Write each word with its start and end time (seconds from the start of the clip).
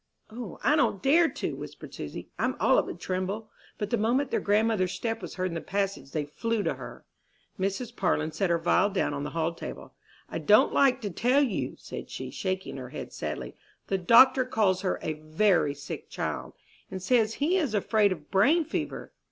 "O, 0.31 0.57
I 0.63 0.75
don't 0.75 0.99
dare 1.03 1.29
to," 1.29 1.55
whispered 1.55 1.93
Susy, 1.93 2.31
"I'm 2.39 2.55
all 2.59 2.79
of 2.79 2.87
a 2.87 2.93
tremble." 2.95 3.51
But 3.77 3.91
the 3.91 3.97
moment 3.99 4.31
their 4.31 4.39
grandmother's 4.39 4.93
step 4.93 5.21
was 5.21 5.35
heard 5.35 5.51
in 5.51 5.53
the 5.53 5.61
passage 5.61 6.09
they 6.09 6.25
flew 6.25 6.63
to 6.63 6.73
her. 6.73 7.05
Mrs. 7.59 7.95
Parlin 7.95 8.31
set 8.31 8.49
her 8.49 8.57
vial 8.57 8.89
down 8.89 9.13
on 9.13 9.23
the 9.23 9.29
hall 9.29 9.53
table. 9.53 9.93
"I 10.27 10.39
don't 10.39 10.73
like 10.73 11.01
to 11.01 11.11
tell 11.11 11.43
you," 11.43 11.75
said 11.77 12.09
she, 12.09 12.31
shaking 12.31 12.77
her 12.77 12.89
head 12.89 13.13
sadly; 13.13 13.55
"the 13.89 13.99
doctor 13.99 14.43
calls 14.43 14.81
her 14.81 14.97
a 15.03 15.21
very 15.21 15.75
sick 15.75 16.09
child, 16.09 16.53
and 16.89 16.99
says 16.99 17.35
he 17.35 17.57
is 17.57 17.75
afraid 17.75 18.11
of 18.11 18.31
brain 18.31 18.65
fever." 18.65 19.11